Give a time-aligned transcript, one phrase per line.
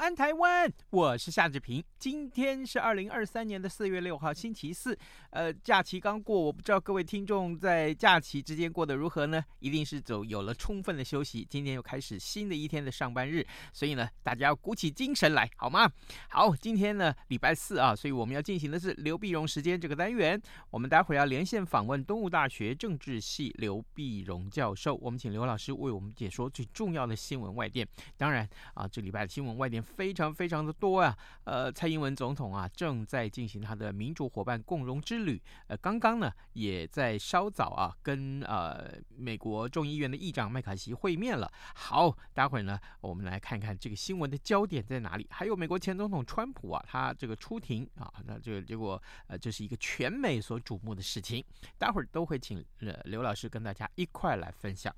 [0.00, 0.72] 安，台湾！
[0.88, 1.84] 我是夏志平。
[2.00, 4.98] 今天是二零二三年的四月六号，星期四。
[5.32, 9.44] 呃，假期刚过，我不知道各位听众在假期之间过得如何呢？
[9.58, 11.46] 一定是走有了充分的休息。
[11.50, 15.92] 今天又开始新的一天的上班日，所以呢，大家要鼓起精神来，好吗？
[16.30, 20.40] 好，今天呢，礼拜四啊，所以我们要进行的是刘碧荣时间这个单元。
[20.70, 27.86] 我们待会儿要连线访问东吴大学政治系刘碧荣教授，我们请刘老师为我们解说最重要的新闻外电。
[28.16, 29.82] 当然啊，这礼拜的新闻外电。
[29.82, 41.50] 非常非常的多啊，呃，蔡英文总统啊正在进行他的民主伙伴共荣之旅，呃，刚刚呢也在稍早啊跟呃美国众议院的议长麦卡锡会面了。
[41.74, 45.26] 好，待会儿呢我们来看看这个新闻的焦点在哪里。
[45.30, 51.44] 还有美国前总统川普啊，他这个出庭啊，那这个结果呃这是一个全美所瞩目的事情，
[51.76, 54.94] 待会儿都会请呃刘老师跟大家一块来分享。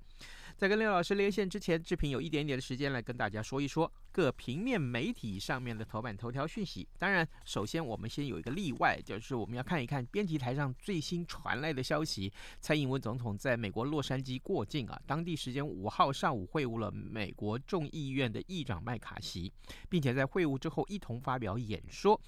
[0.56, 6.86] 在跟刘老师连线之前，志平有一点点的时间来跟大家说一说各平面媒体上面的头版头条讯息。
[6.98, 19.53] 当然，首先我们先有一个例外，就是我们要看一看编辑台上最新传来的消息：蔡英文总统在美国洛杉矶过境啊，当地时间五号上午会晤了美国众议院的议长麦卡锡，
[19.89, 22.20] 并且在会晤之后一同发表演说。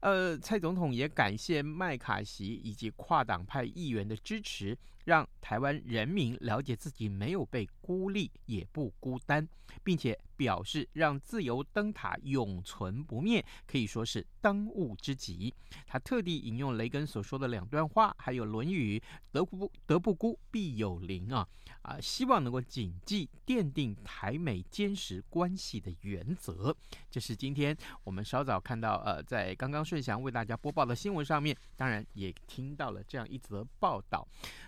[0.00, 4.78] 呃，蔡总统也感谢麦卡锡以及跨党派议员的支持。
[5.04, 9.48] 让台湾人民了解自己没有被孤立，也不孤单，
[9.82, 15.54] 并且表示让自由灯塔永存不灭，可以说是当务之急。
[15.86, 18.98] 他特地引用雷根所说的两段话，还有《论语》
[19.32, 21.48] “德不德不孤，必有邻”啊
[21.88, 26.76] 啊，希望能够谨记奠定台美坚实关系的原则。
[27.10, 34.26] 这是今天我们稍早看到呃，在刚刚顺祥为大家播报的新闻上面，当然也听到了这样一则报道。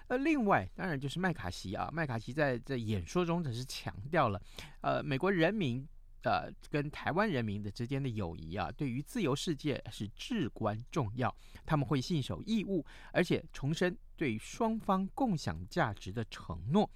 [0.08, 4.40] 呃，另外当然就是麦卡锡啊，麦卡锡在在演说中只是强调了，
[4.80, 5.86] 呃，美国人民
[6.22, 16.90] 呃跟台湾人民的之间的友谊啊，对于自由世界是至关重要，他们会信守义务，而且重申对双方共享价值的承诺。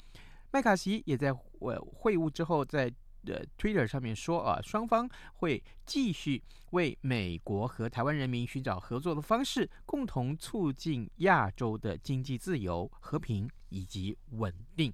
[0.51, 1.29] 麦卡锡也在
[1.61, 2.93] 呃会晤之后在。
[3.25, 6.43] 的 Twitter 上面说啊，双方会继续
[6.73, 14.93] 为美国和台湾人民寻找合作的方式，共同促进亚洲的经济自由、和平以及稳定。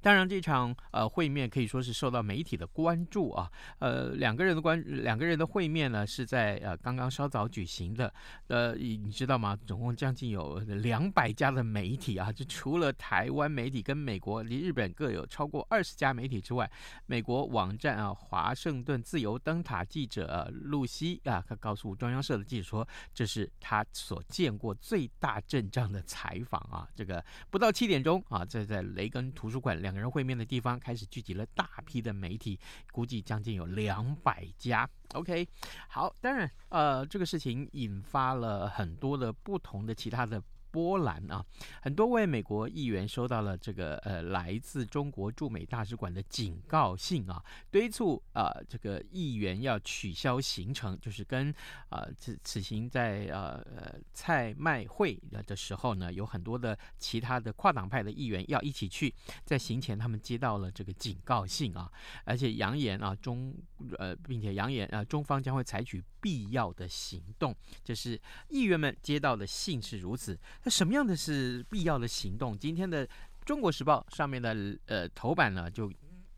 [0.00, 3.50] 当然，这场呃会面可以说是受到媒体的关注啊。
[3.78, 8.12] 呃，两个人的关两个人的会面呢，是在呃刚刚稍早举行的。
[8.48, 9.56] 呃，你知道吗？
[9.66, 16.70] 总共将近有两百家的媒体啊，就除了台湾媒体跟美国、离日本各有超过二十家媒体之外，
[17.06, 26.88] 美国网站啊，华盛顿自由灯塔记者、露西啊，他告诉中央社的记者说，这是他所见过最大阵仗的采访啊。
[26.94, 29.65] 这个不到七点钟啊，在在雷根图书馆。
[29.74, 32.58] 两个人会面的地方开始聚集了大批的媒体，
[32.92, 34.88] 估计将近有两百家。
[35.14, 35.48] OK，
[35.88, 40.42] 好，当然，呃，这个事情引发了很多的不同的其他的。
[40.76, 41.42] 波兰啊，
[41.80, 51.50] 很多位美国议员收到了这个呃来自中国驻美大使馆的警告信啊，敦促啊这个议员要取消行程，就是跟
[51.88, 59.14] 啊此此行在呃呃蔡麦会的时候呢，有很多的其他的跨党派的议员要一起去，
[59.46, 61.90] 在行前他们接到了这个警告信啊，
[62.24, 63.54] 而且扬言啊中
[63.96, 68.20] 呃并且扬言啊中方将会采取必要的行动，就是
[68.50, 70.38] 议员们接到的信是如此。
[70.66, 72.58] 那什么样的是必要的行动？
[72.58, 73.06] 今天的
[73.44, 75.88] 《中国时报》上面的呃头版呢，就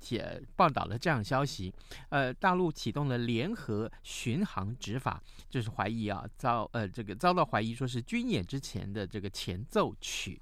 [0.00, 1.72] 写报道了这样消息：
[2.10, 10.38] 呃，大陆启动了联合巡航执法，就是怀疑啊遭呃这个遭到怀疑说是军演之前的这个前奏曲，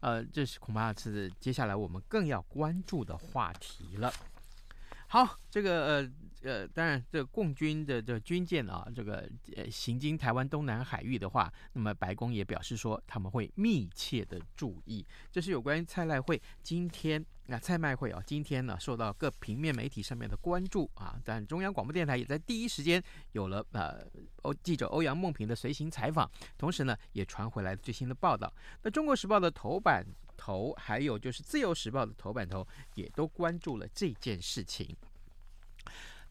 [0.00, 4.12] 呃，这是恐怕是接下来我们更要关注的话题了。
[5.10, 6.10] 好，这个呃。
[6.42, 15.06] 呃，当然，这共军的这军舰啊，这个呃行经台湾东南海域的话，那么白宫也表示说他们会密切的注意。
[15.30, 21.20] 这是有关于蔡赖会今天啊，蔡麦会啊，今天呢受到各平面媒体上面的关注啊。
[21.22, 23.02] 但中央广播电台也在第一时间
[23.32, 24.02] 有了呃
[24.40, 28.50] 欧记者欧阳梦平的随行采访，同时呢也传回来最新的报道。
[28.82, 30.02] 那中国时报的头版
[30.40, 34.96] 头，还有就是自由时报的头版头，也都关注了这件事情。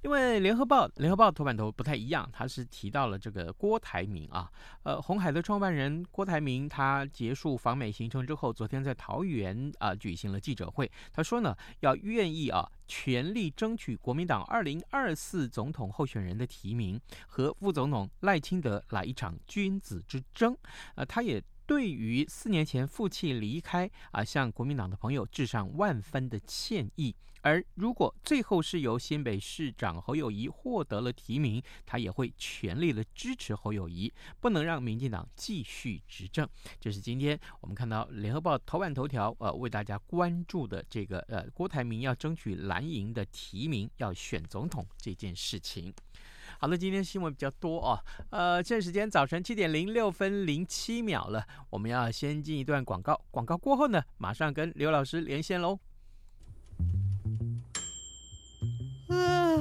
[0.01, 4.49] 因为联合报联合报头版头不太一样，他是提到了这个郭台铭啊，
[4.83, 16.97] 呃，红海的创办人郭台铭，他结束访美行程之后，昨天在桃园啊举行了记者会，他说呢，要愿意啊全力争取国民党二零二四总统候选人的提名，
[17.27, 20.57] 和副总统赖清德来一场君子之争，
[20.95, 27.15] 呃，他也对于四年前负气离开啊，向国民党的朋友致上万分的歉意。
[27.41, 36.49] 而如果最后是由新北市长侯友谊获得了提名，他也会全力的支持侯友谊，不能让民进党继续执政。
[36.81, 45.93] 这是今天我们看到联合报头版头条，呃，为大家关注的这个呃郭台铭要争取蓝营的提名，要选总统这件事情。
[46.61, 47.97] 好了，今天新闻比较多哦，
[48.31, 55.79] 呃，现在时间早晨七点零六分零七秒了，我们要先进一段广告，广告过后呢，马上跟刘老师连线喽。
[59.07, 59.55] 啊，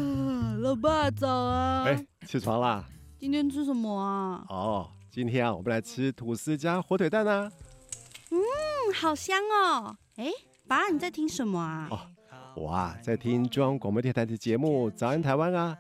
[0.59, 1.85] 老爸早啊！
[1.85, 2.85] 哎，起床啦！
[3.17, 4.45] 今天吃什么啊？
[4.49, 7.49] 哦，今天啊，我们来吃吐司加火腿蛋啊。
[8.33, 8.39] 嗯，
[8.93, 9.97] 好香哦！
[10.17, 10.33] 哎，
[10.67, 11.87] 爸，你在听什么啊？
[11.93, 12.01] 哦，
[12.57, 15.79] 我啊，在听中央广播电台的节目《早安台湾》啊。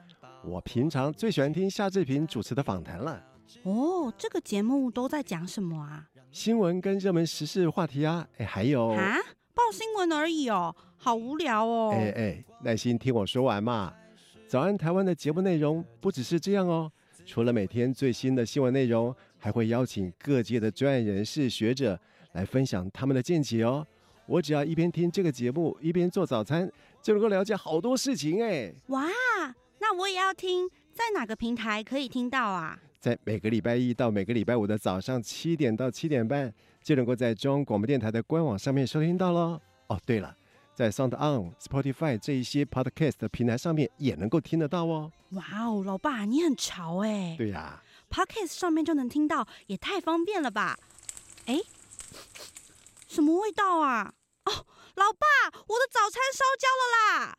[0.48, 3.22] 我平常最喜欢听夏志平主持的访谈了。
[3.64, 6.08] 哦，这个节目都在讲什么啊？
[6.30, 8.26] 新闻跟热门时事话题啊。
[8.38, 9.16] 哎，还有啊，
[9.54, 10.74] 报新闻而已哦。
[10.96, 11.92] 好无聊哦！
[11.94, 13.92] 哎哎，耐心听我说完嘛。
[14.48, 16.90] 早安台湾的节目内容不只是这样哦，
[17.26, 21.98] 除了每天最新的新闻内容，还会邀请各界的专业人士、学者
[22.32, 23.86] 来分享他们的见解哦。
[24.26, 28.72] 我只要一边听这个节目，一边做早餐，就能够了解好多事情哎。
[28.88, 29.06] 哇，
[29.90, 32.78] 那我也要听，在哪个平台可以听到啊？
[33.00, 36.52] 在每个礼拜一到每个礼拜五的早上七点到七点半，
[36.82, 39.58] 就能够在中央广播电台的官网上面收听到喽。
[39.86, 40.36] 哦，对了。
[40.74, 45.10] 在 Sound On、Spotify 这一些 Podcast 的平台上面也能够听得到哦。
[45.30, 47.34] 哇哦，老爸你很潮哎！
[47.38, 50.78] 对呀，Podcast 上面就能听到，也太方便了吧？
[51.46, 51.58] 哎，
[53.08, 54.12] 什么味道啊？
[54.44, 54.52] 哦，
[54.96, 57.38] 老爸，我的早餐烧焦了啦！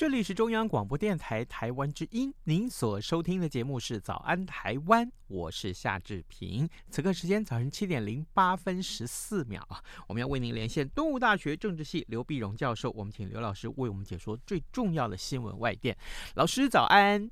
[0.00, 6.66] 这里是中央广播电台台湾之音，您所收听的节目是《早安台湾》，我是夏志平。
[6.88, 15.94] 此刻时间早上七点零八分十四秒啊，我们要为您连线东吴大学政治系刘碧荣教授，我们请刘老师为我们解说最重要的新闻外电。
[16.34, 17.30] 老师早安，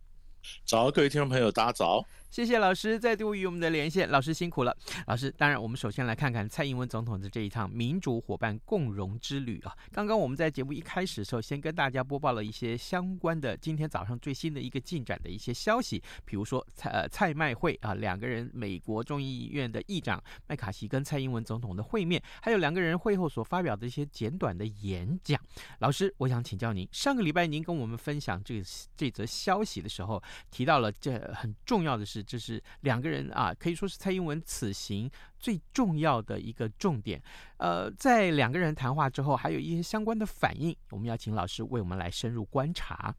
[0.65, 2.05] 早，各位听众朋友，大家早。
[2.31, 4.77] 谢谢老师再度与我们的连线，老师辛苦了。
[5.07, 9.75] 老师，当然我们首先来看看蔡英文总统的这一趟民主伙伴共荣之旅啊。
[9.93, 25.41] 刚刚我们在节目一开始的时候，先跟大家播报了一些相关的今天早上最新的一个进展的一些消息，比如说蔡呃蔡麦会啊，两个人美国众议院的议长麦卡锡跟蔡英文总统的会面，还有两个人会后所发表的一些简短的演讲。
[25.79, 28.63] 老师，我想请教您，上个礼拜您跟我们分享这
[28.95, 32.19] 这则消息的时候，提到了这很重要的是。
[32.29, 37.23] 这是两个人啊，可以说是蔡英文此行最重要的一个重点。
[37.57, 43.15] 呃，在两个人谈话之后，还有一些相关的反应，我们要请老师为我们来深入观察。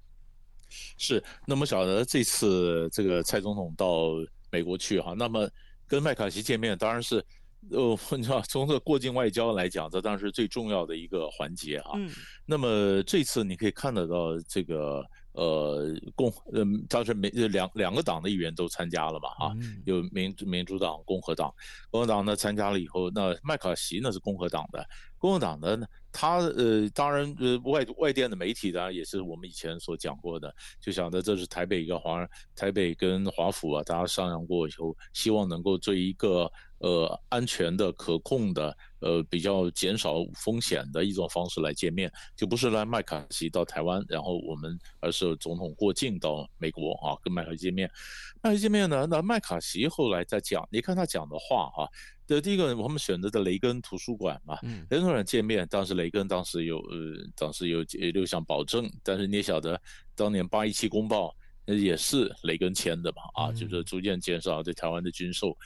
[0.70, 4.10] 是，那么晓得这次这个蔡总统到
[4.52, 5.50] 美国去哈，那么
[5.88, 7.16] 跟麦卡锡见面，当然是
[7.72, 11.94] 呃， 你知道从这个过境外交来讲，这当然是最重要的一个环节啊。
[11.96, 12.12] 嗯。
[12.46, 15.04] 那么这次你可以看得到这个。
[15.34, 19.56] 呃，共嗯，当时民两两个党的议员都参加了嘛，啊，
[19.86, 21.54] 有民民主党、共和党，
[21.92, 24.86] 共和党呢参加了以后，那麦卡锡呢是共和党的，
[25.18, 47.90] 共和党的呢，他呃，当然呃，外外电的媒体呢也是我们以前所讲过的，就想着这是台北一个华台北跟华府啊，大家商量过以后，希望能够做一个呃安全的、可控的、呃比较减少风险的一种方式来见面，就不是来麦卡锡到台湾，然后我们而是总统过境到美国啊，跟麦卡锡见面。
[48.42, 51.90] 麦卡锡见面呢，那麦卡锡后来在讲，你看他讲的话哈、啊。
[52.30, 57.82] 的第一个，我们选择的雷根图书馆嘛，雷根图书馆见面，当时雷根当时有呃，当时有
[58.14, 59.82] 六项保证，但是你也晓得，
[60.14, 65.58] 当年八一七公报也是雷根签的嘛，啊，就是逐渐减少对台湾的军售。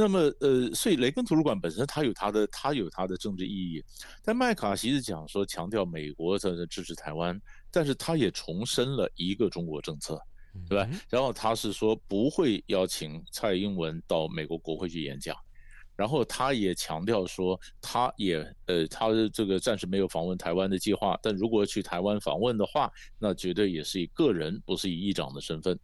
[0.00, 3.84] 那么呃，所以雷根图书馆本身它有它的它有它的政治意义，
[4.24, 7.38] 但麦卡锡是讲说强调美国在支持台湾，
[7.70, 10.18] 但是他也重申了一个中国政策，
[10.66, 10.88] 对吧？
[11.10, 15.36] 然后他是说不会邀请蔡英文到美国国会去演讲。
[15.96, 25.78] 然后他也强调说，他也呃，他的这个暂时没有访问台湾的计划，但如果去台湾访问的话，那绝对也是以个人，不是以议长的身份。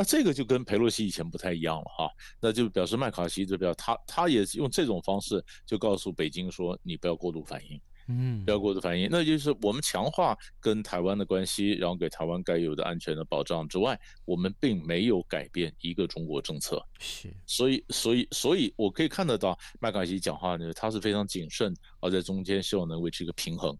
[0.00, 7.78] 那这个就跟佩洛西以前不太一样了哈，那就表示麦卡锡这边他他也用这种方式就告诉北京说，你不要过度反应。
[8.08, 16.82] 嗯，不要过度反应，那就是我们强化跟台湾的关系，然后给台湾该有的安全的保障之外，我们并没有改变一个中国政策。
[16.98, 23.78] 是，所以，所以，所以我可以看得到麦卡锡讲话呢，他是非常谨慎，而在中间希望能维持一个平衡。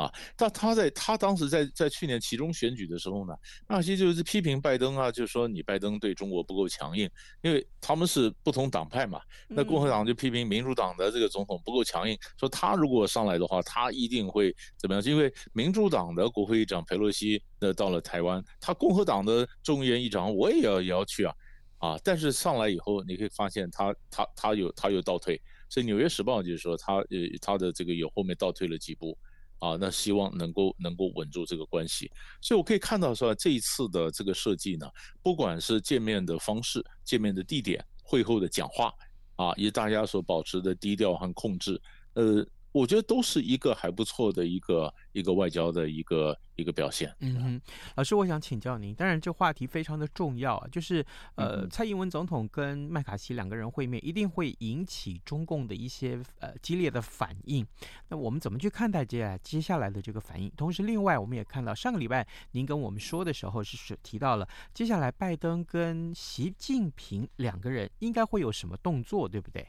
[0.00, 3.34] 啊，但他在他当时在在去年其中选举的时候呢，
[3.68, 7.06] 纳西就是批评拜登啊，就是说你拜登对中国不够强硬，
[7.42, 9.20] 因为他们是不同党派嘛。
[9.46, 15.04] 那共和党就批评民主党的这个总统不够强硬，说他如果上来的话，他一定会怎么样？
[15.04, 21.34] 因为民主党的国会议长佩洛西那到了台湾，他共和党的众议院议长我也要也要去啊，
[21.76, 25.38] 啊，但是上来以后你可以发现他他他有他有倒退，
[25.68, 27.06] 所以《纽约时报》就是说他呃
[27.42, 29.14] 他的这个有后面倒退了几步。
[29.60, 34.90] 啊，那希望能够能够稳住这个关系，所以我可以看到说这一次的这个设计呢，
[35.22, 38.92] 不管是见面的方式、见面的地点、会后的讲话，
[39.36, 41.80] 啊，以大家所保持的低调和控制，
[42.14, 42.44] 呃。
[42.72, 47.14] 我觉得都是一个还不错的一个一个外交的一个一个表现。
[47.20, 47.60] 嗯哼，
[47.96, 57.66] 老师，我想请教您，当然这话题非常的重要啊，就是呃，蔡英文总统跟麦卡锡两个人会面，一定会引起中共的一些呃激烈的反应。
[58.08, 60.50] 那我们怎么去看待接接下来的这个反应？
[60.56, 69.66] 同时，另外我们也看到上个礼拜您跟我们说的时候是是提到了接下来拜登跟习近平两个人应该会有什么动作，对不对？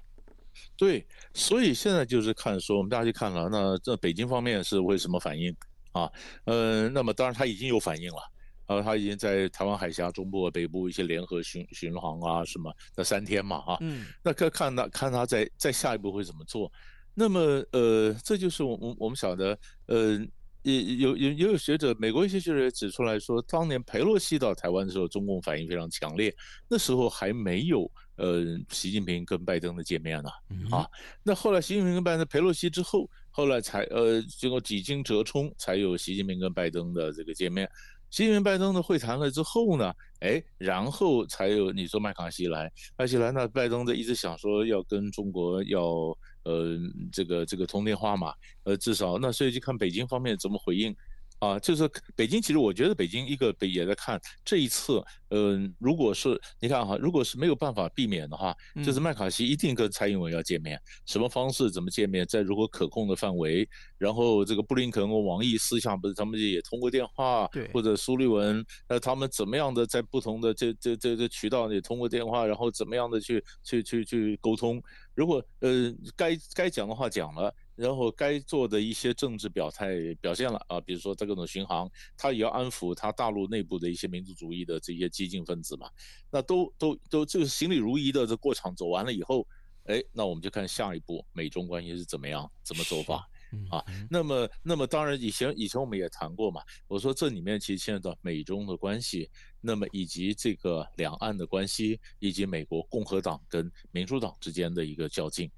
[0.78, 5.56] 对，所以现在就是看说，我们大家去看了，那这北京方面是为什么反应
[5.92, 6.10] 啊？
[6.46, 8.32] 呃，那么当然他已经有反应了，
[8.68, 16.72] 呃，他已经在台湾海峡中部、北部一些联合巡巡航啊什么，那三天嘛，哈、啊，嗯，那看看他看他在在下一步会怎么做。
[17.14, 17.40] 那么
[17.72, 20.18] 呃，这就是我我我们晓得，呃，
[20.64, 26.36] 也有有也有学者，美国一些学者也指出来说，当年佩洛西到台湾的时候，中共反应非常强烈，
[26.68, 27.92] 那时候还没有。
[28.18, 30.30] 呃，习近平跟拜登的见面呢、
[30.70, 30.86] 啊
[31.24, 37.68] 那后来习近平跟拜登，佩洛西之后，后来才呃经过几经折冲，才有习近平跟拜登的这个见面。
[38.12, 46.78] 习近平拜登的会谈了之后呢，哎，然后才有你说麦卡锡来，麦卡锡来呢，拜登的一直想说要跟中国要呃
[47.12, 48.34] 这个这个通电话嘛，
[48.64, 50.96] 呃至少那所以就看北京方面怎么回应。
[51.40, 58.56] 啊，就是北京，其实我觉得北京一个北也在看这一次，嗯、呃，如果是你看哈，如果是没有办法避免的话，
[58.86, 63.68] 就是麦卡锡一定跟蔡英文要见面，什么方式怎么见面，在如何可控的范围，
[63.98, 74.80] 然后这个布林肯和王毅私下不是他们也通过电话，对，或者苏利文，那，他们怎么样的在不同的这这这这渠道也通过电话，然后怎么样的去去去去沟通，
[75.14, 77.54] 如果呃该该讲的话讲了。
[77.74, 85.90] 然后该做的一些政治表态表现了啊，比如说他各种巡航，他也要安抚他大陆内部的一些民族主义的这些激进分子嘛，
[86.30, 89.48] 那都都都这个行礼如仪的这过场走完了以后，
[89.86, 93.26] 哎，那我们就看下一步美中关系是怎么样，怎么走吧
[93.70, 93.84] 啊？
[94.10, 99.30] 那么那么当然以前以前我们也谈过嘛，我说这里面其实牵扯到美中的关系，
[99.60, 105.50] 那么以及这个两岸的关系，以及美国共和党跟民主党之间的一个较劲。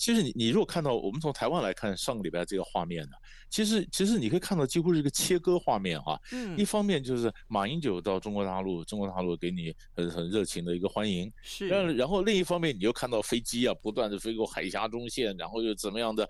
[0.00, 3.10] 其实你你如果看到我们从台湾来看上个礼拜这个画面呢，
[3.50, 6.18] 其实其实你可以看到几乎是一个切割画面哈。
[6.32, 6.56] 嗯。
[6.58, 11.30] 一方面就是马英九到中国大陆，中国大陆给你很很热情的一个欢迎。
[11.42, 11.68] 是。
[11.68, 16.26] 然然后另一方面你又看到飞机啊不断的飞过海峡中线，然后又怎么样的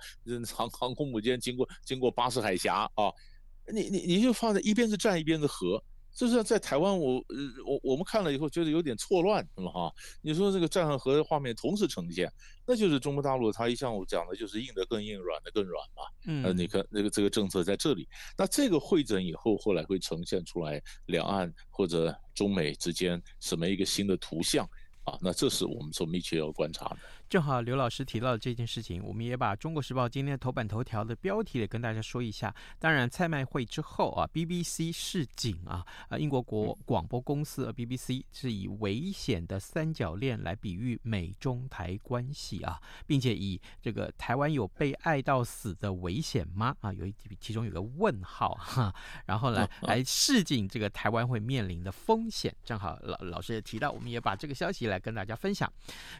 [0.52, 3.06] 航航空母舰经过经过巴士海峡啊，
[3.72, 5.80] 你你你就放在一边是战一边是和。
[6.14, 7.36] 就是在台湾，我呃
[7.66, 9.70] 我我们看了以后觉得有点错乱，是吗？
[9.70, 12.30] 哈，你说这个战和画面同时呈现，
[12.66, 16.02] 那就是中国大陆它一向我讲的就是硬的更硬，软的更软嘛。
[16.26, 24.68] 嗯，呃，你看那个这个政策在这里，那这个会诊以后，后来会呈现出来两岸或者中美之间什么一个新的图像
[25.04, 25.16] 啊？
[25.22, 26.98] 那这是我们所密切要观察的。
[27.30, 32.52] 正好刘老师提到的这件事情，我们也把《中国时报》今天的头版头条的标题也跟大家说一下。
[32.80, 46.74] 当然，蔡麦会之后啊，BBC 示警啊，啊，英国国广播公司 BBC 是以危险的三角恋来比喻美中台关系啊，并且以这个台湾有被爱到死的危险吗？
[46.80, 48.92] 啊，有一其中有个问号哈，
[49.26, 52.52] 然后来来示警这个台湾会面临的风险。
[52.64, 55.72] 正好老老师也提到，我们也把这个消息来跟大家分享。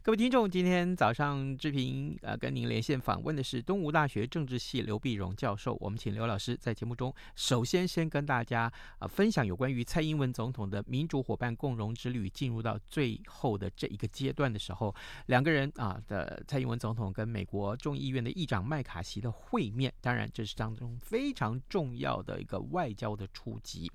[0.05, 0.97] 各位听众，今天。
[1.01, 5.75] 早上，志平呃跟您连线访问的是东吴大学政治系刘碧荣教授。
[5.81, 23.91] 我们请刘老师在节目中，首先先跟大家呃分享有关于蔡英文总统的民主伙伴共荣之旅进入到最后的这一个阶段的时候，两个人啊的蔡英文总统跟美国众议院的议长麦卡锡的会面，当然这是当中非常重要的一个外交的出击。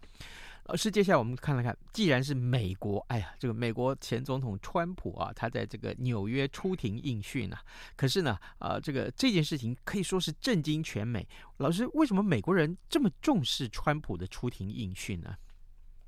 [0.66, 7.62] 老师，接下来我们看了看，既然是美国，哎呀，这个美国前总统川普啊，他在这个纽约出庭应讯啊，
[7.96, 11.28] 可是呢，呃，这个这件事情可以说是震惊全美。
[11.58, 15.36] 老师，为什么美国人这么重视川普的出庭应讯呢？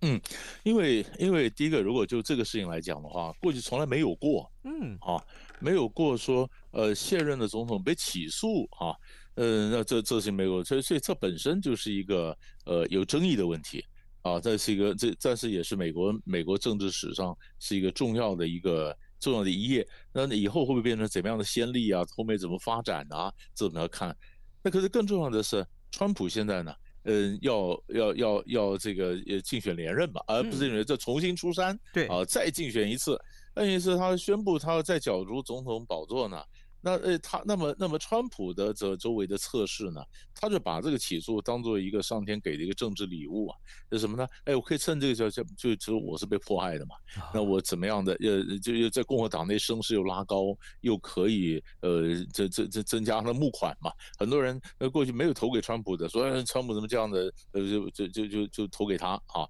[0.02, 0.20] 嗯，
[0.64, 5.24] 因为因为第一个，如果就这个事情来讲的话，过去从来没有过，嗯，啊，
[5.60, 8.98] 没有过说呃现任的总统被起诉啊，
[9.36, 12.36] 呃，那这这是没有，所以所以这本身就是一个
[12.66, 13.86] 呃有争议的问题。
[14.27, 19.88] 啊，这是一个这，但是也是美国美国政治史上是一个重要的一个重要的一页。
[20.12, 22.03] 那以后会不会变成怎么样的先例啊？
[22.15, 23.31] 后面怎么发展啊？
[23.55, 24.15] 这我们要看。
[24.62, 33.19] 那可是更重要的是，川普现在呢，嗯，要要要要这个呃竞选连任嘛，而不是认为这重新出山，对啊，再竞选一次。
[33.55, 36.43] 那意思他宣布他要再角逐总统宝座呢？
[36.79, 40.01] 那呃，他那么那么，川普的这周围的测试呢，
[40.34, 43.57] 他就把这个起诉当做一个上天给的一个政治礼物啊，
[43.91, 44.27] 是什么呢？
[44.46, 46.96] 哎，我可以趁这个叫叫就就我是被迫害的嘛，
[47.34, 59.43] 那我怎么样的呃，就又在共和党内声势又拉高，又可以呃，这这这增加了募款嘛，很多人呃过去没有投给川普的，说川普怎么这样的，呃就就就就就投给他啊，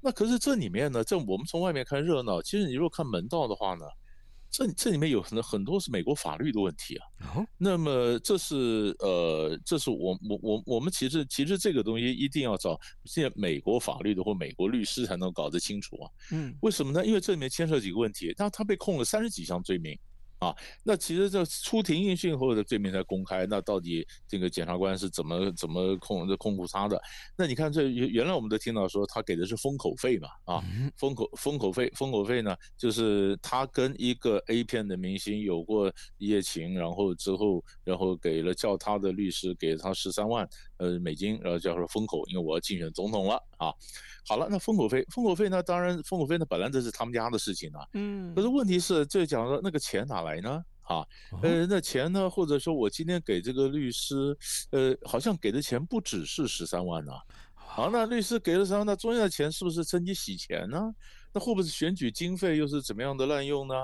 [0.00, 3.86] 那可是这里面呢，这我们从外面看热闹，其实你如果看门道的话呢。
[4.50, 7.06] 这这里面有很很多是美国法律的问题啊。
[7.34, 16.10] 哦，那么这是呃，这是我我我我们其实其实这个东西一定要找现在美国法律的或美国律师才能搞得清楚啊。
[16.32, 17.04] 嗯，为什么呢？
[17.04, 18.34] 因为这里面牵涉几个问题。
[18.36, 19.98] 那他被控了三十几项罪名。
[20.38, 27.00] 啊，那其实这出庭应讯后的罪名才公开，那到底这个检察官是怎么怎么控这控诉他的？
[27.36, 30.62] 那你看这原原来我们都听到说他给的是封口费嘛，啊，
[30.96, 40.46] 封口封口费封口费呢，就是他跟一个 A 片的明星有过一夜情，然后之后然后给了叫他的律师给了他十三万
[40.76, 43.72] 呃美金，然后叫说封口，因为我要竞选总统了啊。
[44.28, 45.62] 好了，那封口费，封口费呢？
[45.62, 47.86] 当然，封口费呢，本来这是他们家的事情啊。
[47.92, 48.34] 嗯。
[48.34, 50.64] 可是问题是，这讲说那个钱哪来呢？
[50.82, 51.06] 啊，
[51.42, 52.28] 呃，那钱呢？
[52.28, 54.36] 或者说我今天给这个律师，
[54.70, 57.12] 呃，好像给的钱不只是十三万呢。
[57.54, 60.94] 好，那律师给了十三万，那中间的钱是不是趁机洗钱呢？
[61.32, 63.74] 那会不会是选举经费又是怎么样的滥用呢？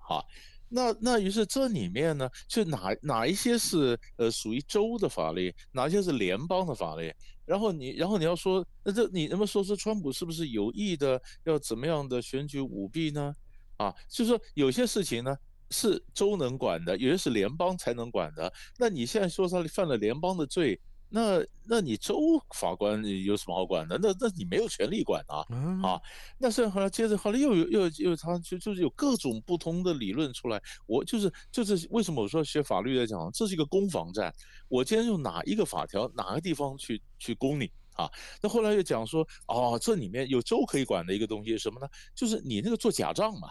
[0.00, 0.26] 好，
[0.68, 7.14] 那那于是这里面呢，就哪哪一些是呃属于州的法律，哪一些是联邦的法律？
[7.44, 13.32] 然后你，然后你要说，那这你能不能说说川普是不是有意的要怎么样的选举舞弊呢？
[13.76, 15.36] 啊，就是说有些事情呢
[15.70, 18.52] 是州能管的，有些是联邦才能管的。
[18.78, 20.80] 那你现在说他犯了联邦的罪？
[21.10, 22.18] 那那你州
[22.54, 23.96] 法官有什么好管的？
[23.96, 25.40] 那那你没有权利管啊！
[25.82, 25.98] 啊，
[26.36, 30.60] 那是后来接着后来又有又又他就就是有各种不同的理论出来。
[30.84, 34.30] 我就是就是为什么我说学法律来讲，这是一个攻防战。
[34.68, 38.06] 我今天用哪一个法条哪个地方去去攻你啊？
[38.42, 41.88] 那后来又讲说哦，这里面有州可以管的一个东西是什么呢？
[42.14, 43.48] 就是你那个做假账嘛。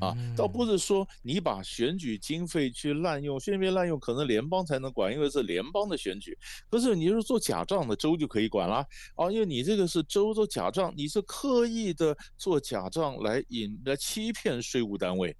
[0.00, 6.36] 啊，倒不是说你把选举经费去滥用，选举滥用可能联邦才能管，因为是联邦的选举。
[6.70, 8.84] 可是你是做假账的州就可以管了
[9.16, 15.34] 啊，因为你这个是州做假账，你是刻意的做假账来引来欺骗税务单位。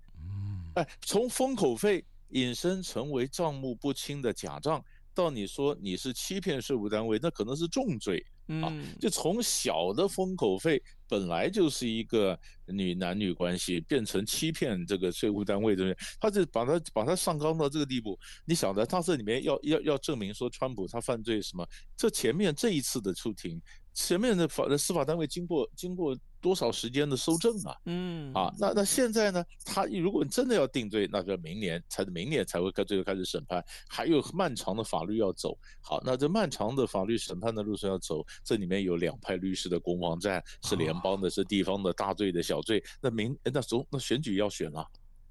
[0.75, 4.83] 哎，从封口费引申成为账目不清的假账，
[5.15, 8.25] 到你说你是欺骗税务单位，那可能是重罪。
[8.63, 18.19] 啊，就从小的封口费本来就是一个女男女关系，变成欺骗这个税务单位的，他就把他把他上纲到这个地步。
[18.45, 21.67] 你晓得，他这里面要要要证明说川普他犯罪什么？
[21.97, 23.61] 这前面这一次的出庭，
[23.95, 26.17] 前面的法的司法单位经过经过。
[26.41, 27.77] 多少时间的搜证啊？
[27.87, 29.45] 嗯，啊，那那现在呢？
[29.65, 35.59] 他如果真的要定罪，那就明年才明年才会开最后开始审判，还有漫长的法律要走。
[35.81, 42.83] 好，那这漫长的法律审判的路上要走，这里面有两派律师的攻防战，是联邦的，是地方的，大罪的小罪。
[43.01, 44.87] 那明那总那选举要选了，啊，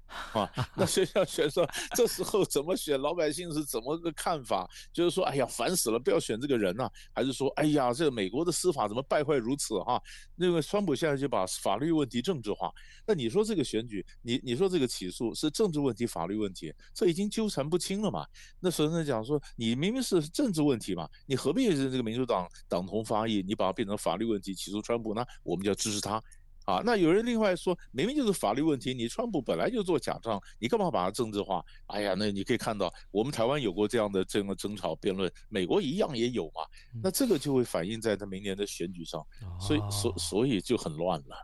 [0.32, 2.98] 啊那学校选说这时候怎么选？
[3.00, 4.68] 老百姓是怎么个看法？
[4.92, 10.02] 就是说，哎呀，烦死了，不要选这个人呐、还是说，哎呀，这个美国的司法怎么败坏如此哈、啊？
[10.34, 12.72] 那个川普现在就把法律问题政治化。
[13.06, 18.26] 那你说这个选举，你你说这个起诉是政治问题、法律问题，这已经纠缠不清了嘛？
[18.60, 23.42] 那所以呢讲说，你明明是政治问题嘛，你何必是这个民主党党同伐异？
[23.42, 25.24] 你把它变成法律问题起诉川普呢？
[25.42, 26.22] 我们就要支持他。
[26.68, 31.64] 啊，那有人另外说，明明就是法律问题，你川普本来就做假账，你干嘛把它政治化？
[31.86, 36.60] 哎呀，那你可以看到，我们台湾有过这样的这样的争吵辩论，美国一样也有嘛。
[37.02, 39.26] 那这个就会反映在他明年的选举上，
[39.58, 41.36] 所以所所以就很乱了，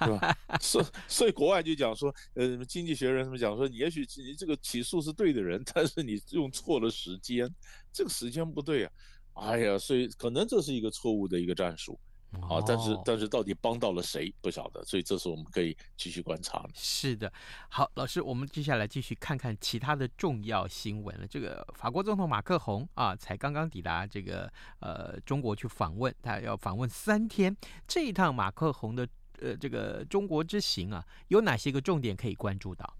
[0.06, 0.36] 对吧？
[0.60, 7.48] 所所以国外就讲说，呃，经济学人什么讲说，你也许你这个起诉是对的人，但是你用错了时间，
[7.90, 8.92] 这个时间不对啊。
[9.32, 11.98] 哎呀，所以可能这是一个错误的一个战术。
[12.40, 16.70] 好，但是但是到底帮到了谁不晓得，所以这是我们可以继续观察的。
[16.74, 17.32] 是的，
[17.68, 21.26] 好，老师，我们接下来继续看看其他的重要新闻了。
[21.26, 27.54] 这个法国总统马克宏啊，才刚刚抵达这个呃中国去访问，他要访问三天。
[27.88, 29.08] 这一趟马克宏的
[29.40, 32.96] 呃这个中国之行啊，有哪些个重点可以关注到？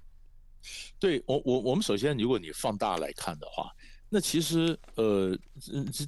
[0.98, 3.70] 对我我我们首先，如果你放大来看的话，
[4.08, 5.38] 那其实呃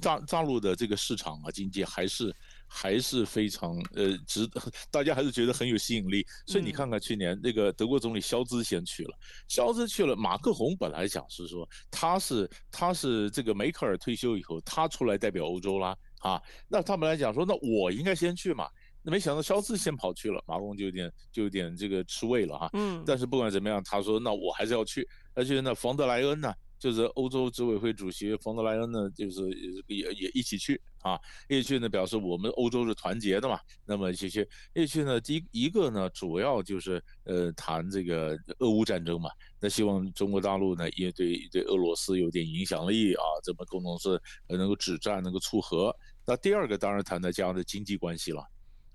[0.01, 2.35] 大大陆的这个市场啊经济还是。
[2.75, 4.59] 还是非常呃值得，
[4.89, 6.25] 大家还是觉得很有吸引力。
[6.47, 9.15] 所以你看看去年那个德国总理肖兹先去了，
[9.47, 18.67] 肖兹去了，马克宏本来讲是说他是他是这个梅克尔退休以后，他出来代表欧洲啦啊，那他本来讲说那我应该先去嘛，
[19.03, 22.69] 那没想到肖兹先跑去了，马克宏就有点就有点这个吃味了哈。
[22.73, 23.03] 嗯。
[23.05, 26.51] 但是不管怎么样，他说那我还是要去，而且那，冯德莱恩呢。
[26.83, 29.41] 就是欧洲执委会主席冯德莱恩呢，就是
[29.87, 31.17] 也也一起去啊，
[31.47, 33.57] 一起去呢，表示我们欧洲是团结的嘛。
[33.85, 39.29] 那么一起去，一起去呢，第一一个呢，主要就是呃谈这个俄乌战争嘛。
[39.61, 45.95] 那希望中国大陆呢也对对俄罗斯有点影响力啊，这么共同是能够止战，能够促和。
[46.25, 48.45] 那第二个当然谈的这样的经济关系了，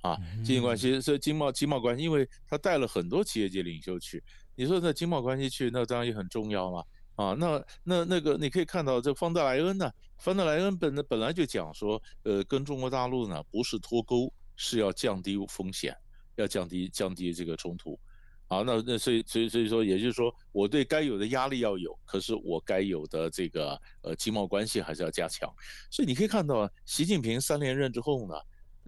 [0.03, 4.23] 啊，经济关系，所以经贸经贸关系，因为他带了很多企业界领袖去，
[4.55, 6.85] 你说那经贸关系去，那当然也很重要嘛。
[7.19, 15.93] 啊，那那那个你可以看到，这方德莱恩呢，方德莱恩本本来就讲说，呃，跟中国大陆呢不是脱钩，是要降低风险，
[16.37, 17.99] 要降低降低这个冲突。
[18.47, 25.53] 啊，那那所以所以所以说，也就是说，我对该有的压力要有，可是我该有的这个呃经贸关系还是要加强。
[25.91, 28.35] 所以你可以看到，习近平三连任之后呢。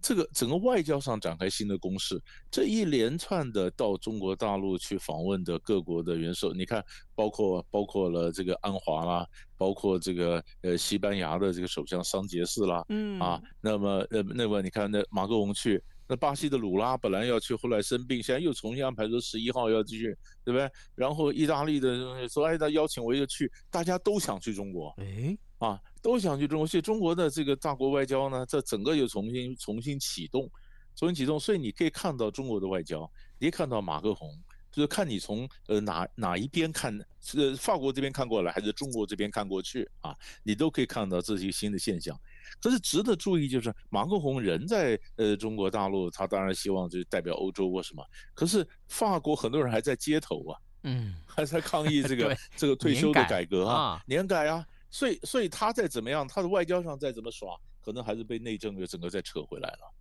[0.03, 6.85] 这个整个外交上展开新的攻势，这一连串的到中国大陆去访问的各国的元首，你看，
[7.15, 20.71] 包括包括了这个安华啦，包括这个呃西班牙的这个首相桑杰士啦，嗯啊，那么呃那么你看那马克龙去，那巴西的鲁拉本来要去，后来生病，现在又重新安排说十一号要继续，对不对？
[20.95, 25.37] 然后意大利的说哎，他邀请我也去，大家都想去中国，哎。
[25.61, 30.51] 啊，都想去中国，所以中国的这个大国外交呢，这整个又重新重新启动，
[30.97, 31.39] 重新启动。
[31.39, 34.35] 所以你可以看到中国的外交，你可以看到马克宏，
[34.73, 42.19] 就是看你从呃哪哪一边看，是法国这边看过来，还是中国这边看过去啊，你都可以看到这是一个新的现象。
[42.61, 48.03] 可是值得注意就是，马克宏人在呃中国大陆，他当然希望就是代表欧洲或什么，
[48.35, 54.67] 可是法国很多人还在街头啊，嗯，还在抗议这 个这个退休的改革啊，年改啊。
[54.91, 59.95] 所以，所以他再怎么样，他的外交上再怎么耍，可能还是被内政又整个再扯回来了。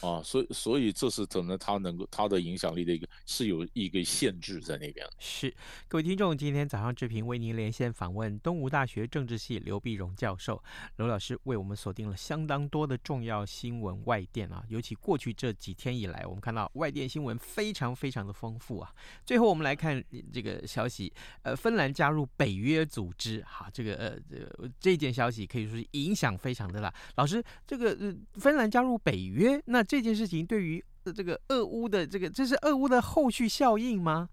[0.00, 5.06] 啊，所以所以这是可能他能够他的影响力的一个是有一个限制在那边。
[5.18, 5.52] 是，
[5.88, 10.62] 各位听众，今天早上志平为您连线访问东吴大学政治系刘碧荣教授，
[10.96, 18.92] 刘老师为我们锁定了相当多的重要新闻外电啊，尤其过去这几天以来，我们看到外电新闻非常非常的丰富啊。
[19.24, 21.12] 最后我们来看这个消息，
[21.42, 24.18] 呃，芬兰加入北约组织，好，这个呃
[24.80, 26.92] 这这件消息可以说是影响非常的大。
[27.16, 30.82] 老师，这个呃芬兰加入北约，那这件事情对于
[31.14, 34.28] 这个俄乌的这个，这是俄乌的后续效应吗？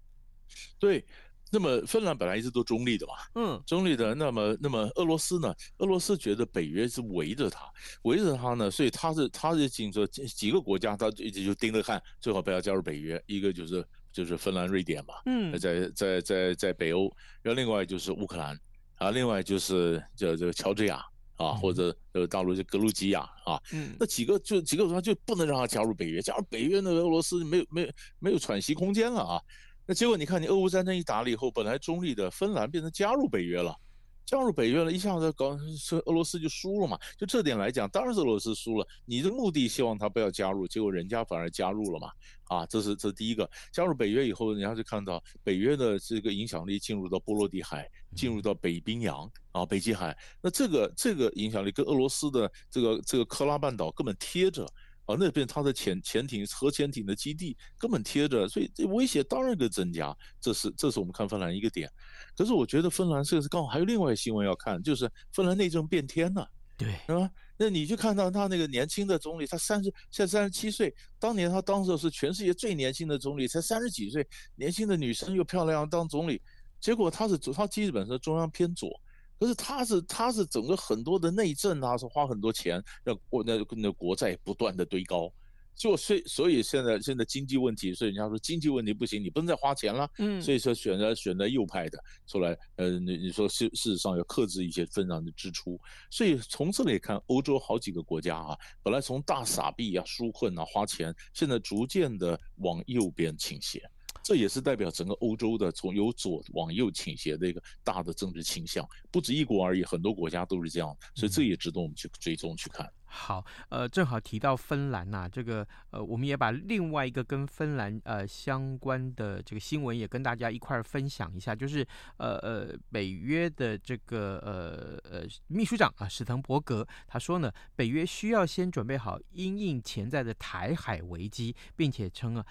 [0.78, 1.04] 对，
[1.50, 4.14] 那么芬兰本来一直都中立的嘛，嗯，中立的。
[4.14, 5.54] 那么，那么俄罗斯呢？
[5.78, 7.70] 俄罗斯觉得北约是围着他，
[8.02, 13.22] 围着他呢，所以他是他是紧着几个国家，他一直就盯着看，最好不要加入北约。
[13.26, 17.10] 一个就是就是芬兰、瑞典嘛，嗯，在在在在北欧，
[17.42, 18.58] 然后另外就是乌克兰，
[18.96, 21.04] 啊，另外就是叫这个乔治亚。
[21.36, 29.40] 啊，或者呃，大陆就格鲁吉亚啊，嗯，那几个就几个国家就不能让他加入北约，加入北约那俄罗斯没有没有没有喘息空间了啊。
[29.86, 33.76] 那结果你看，你俄乌战争一打了以后，本来中立的芬兰变成加入北约了，
[34.26, 36.98] 加入北约了，一下子搞说俄罗斯就输了嘛。
[37.18, 38.86] 就这点来讲，当然是俄罗斯输了。
[39.04, 42.10] 你的目的希望他不要加入，结果人家反而加入了嘛。
[42.44, 43.48] 啊，这是这是第一个。
[43.72, 50.16] 加入北约以后，人家就看到北约的这个影响力进入到波罗的海，进入到北冰洋啊，北极海。
[50.40, 54.66] 那这个这个影响力跟俄罗斯的这个这个克拉半岛根本贴着。
[55.06, 60.16] 啊，那边它的潜潜艇、核潜艇的基地根本贴着，所以这威胁当然个增加。
[60.40, 61.90] 这是这是我们看芬兰一个点。
[62.36, 67.30] 可是我觉得芬兰这个是刚好还有另外一个新闻要看，就是芬兰内政变天了，对，是吧？
[67.56, 76.40] 那你就看到他那个年轻的总理，他三十现在三十七岁，当年他当时是全世界最年轻的总理，才三十几岁，年轻的女生又漂亮当总理，
[76.80, 78.90] 结果他是他基本上中央偏左。
[79.38, 85.32] 可是他是他是整个很多的内政啊，是花很多钱让国那那国债不断的堆高，
[85.74, 95.78] 就所以所以现在现在经济问题，所以人家说经济问题不行，你不能再花钱了，嗯，所以说选择选择右派的出来，呃，你你说事事实上要克制一些芬兰的支出，
[96.10, 103.82] 所以从这里看，欧洲好几个国家啊，本来从大傻逼啊、纾困啊、花钱，现在逐渐的往右边倾斜。
[104.24, 112.90] 这也是代表整个欧洲的从由左往右倾斜的一个大的政治倾向，不止一国而已，很多国家都是这样，所以这也值得我们去追踪去看。
[113.06, 132.44] 好，呃，正好提到芬兰呐、啊，这个呃，我们也把另外一个跟芬兰呃相关的这个新闻也跟大家一块儿分享一下，就是呃呃，北约的这个呃呃秘书长啊史滕伯格他说呢，北约需要先准备好因应潜在的台海危机，并且称啊，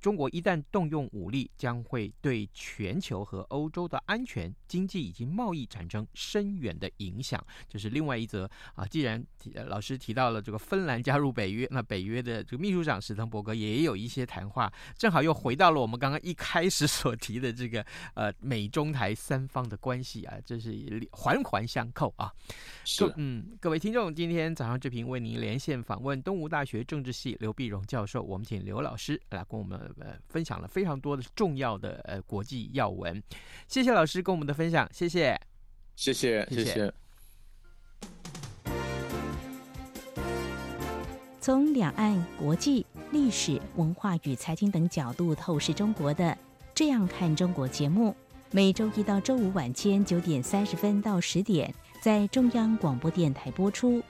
[0.00, 7.42] 中国一旦动用武力，将会对全球和欧洲的安全、经济以及贸易产生深远的影响。
[7.68, 9.24] 这、就是另外一则啊，既然
[9.66, 9.92] 老师。
[10.02, 20.74] 提到了这个芬兰加入北约，那北约的这个秘书长史滕伯格也有一些谈话，正好又回到了我们刚刚一开始所提的这个呃美中台三方的关系啊，这是
[21.12, 22.32] 环环相扣啊。
[22.84, 33.22] 是，嗯，各位听众，今天早上这频为您连线访问东吴大学政治系刘碧荣教授，我们请刘老师来跟我们呃分享了非常多的重要的呃国际要闻，
[33.68, 35.40] 谢谢老师跟我们的分享，谢谢，
[35.94, 36.64] 谢谢，谢谢。
[36.64, 36.94] 谢谢
[41.40, 46.24] 从两岸、国际、历史文化与财经等角度透视中国的
[46.74, 48.14] 《这样看中国》节目，
[48.50, 54.02] 每周一到周五晚间九点三十分到十点在中央广播电台播出。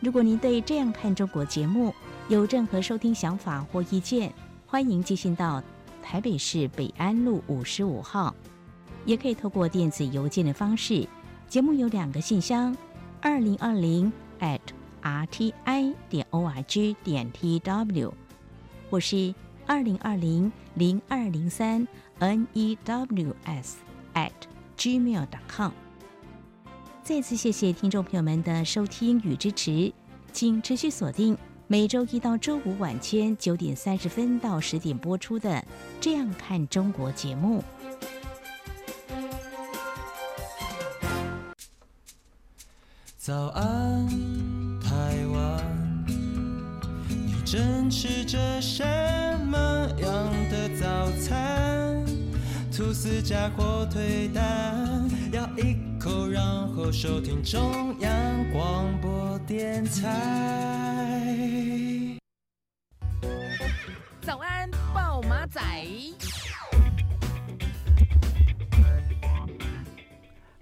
[0.00, 1.94] 如果您对《这样看中国》节目
[2.30, 4.32] 有任何收听想法或意见，
[4.64, 5.60] 欢迎寄信到
[6.00, 8.32] 台北市北安路五十五号，
[9.04, 11.04] 也可以透过电子邮件的方式。
[11.48, 12.76] 节目有两个信箱：
[13.20, 14.60] 二零二零 at。
[15.02, 18.12] r t i 点 o r g 点 t w，
[18.90, 19.34] 或是
[19.66, 21.88] 二零二零零二零三
[22.18, 23.78] n e w s
[24.12, 24.30] at
[24.76, 25.72] gmail dot com。
[27.02, 29.90] 再次谢谢听众朋友们的收听与支持，
[30.32, 31.36] 请持续锁定
[31.72, 35.50] 每周一到周五晚间九点三十分到十点播出的
[36.00, 37.62] 《这样看中国》节目。
[43.16, 44.04] 早安。
[44.82, 46.04] 台湾，
[47.08, 48.82] 你正吃着什
[49.46, 49.56] 么
[50.00, 52.04] 样的早餐？
[52.76, 58.10] 吐司加火腿蛋，要一口，然后收听中央
[58.50, 61.28] 广播电台。
[64.22, 65.60] 早安，暴马仔。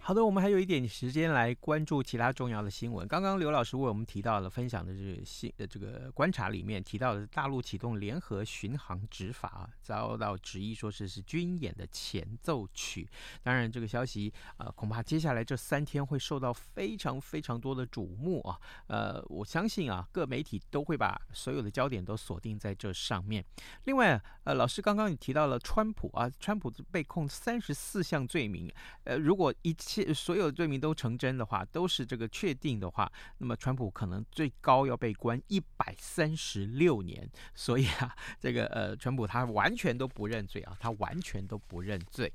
[0.08, 3.06] 好的，我们还有一点时间来关注其他重要的新闻。
[3.06, 13.06] 刚刚刘老师为我们提到了分享的这个新的这个观察里面提到的大陆启动联合巡航执法，遭到质疑说是是军演的前奏曲。
[13.42, 18.58] 当然，这个消息呃恐怕接下来这三天会受到非常非常多的瞩目啊。
[18.86, 23.44] 呃，我相信啊，各媒体都会把所有的焦点都锁定在这上面。
[23.84, 28.72] 另外，呃，老师刚刚也提到了川普啊，川普被控三十四项罪名。
[29.04, 29.74] 呃，如果一
[30.12, 37.28] 所有罪名都成真的话，都是这个确定的话，那么川普可能最高要被关一百三十六年。
[37.54, 42.32] 所以啊，这个呃，川普他完全都不认罪啊，他完全都不认罪。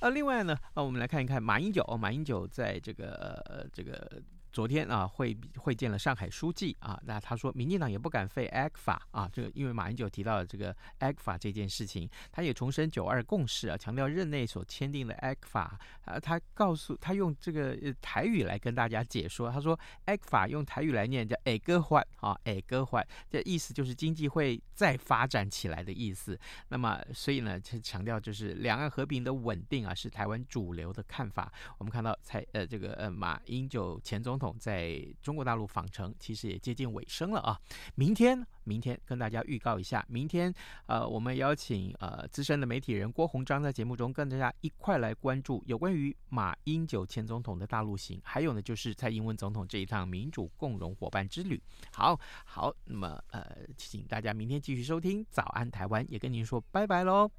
[0.00, 3.12] 呃，另外呢，呃，我们来看一看马英九，马英九在这个
[3.46, 4.22] 呃这个。
[4.56, 15.58] 昨天啊会会见了上海书记啊，那他说民进党也不敢废 ECFA 啊，这个因为马英九提到了这个 ECFA 这件事情，他也重申九二共识啊，强调任内所签订的 ECFA
[16.06, 26.40] 啊，他告诉他用这个台语来跟大家解说，他说 ECFA 用台语来念叫 A 哥换啊，A 哥换，这意思就是经济会再发展起来的意思。
[26.68, 31.52] 那么所以呢，就强调就是两岸和平的稳定啊，是台湾主流的看法。
[31.76, 37.58] 我们看到蔡呃这个呃马英九前总统在中国大陆访程，其实也接近尾声了啊。
[37.94, 40.52] 明天明天跟大家预告一下，明天
[40.86, 51.62] 呃我们邀请呃资深的媒体人郭鸿章在节目中跟大家一块来关注有关于马英九前总统的大陆行，还有呢就是蔡英文总统这一趟民主共荣伙伴之旅。
[51.92, 53.44] 好好，那么呃
[53.76, 57.30] 请大家明天继续收听早安台湾，也跟您说拜拜喽。